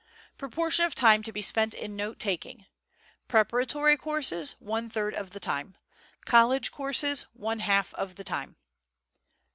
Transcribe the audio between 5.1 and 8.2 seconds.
of the time. College Courses, one half of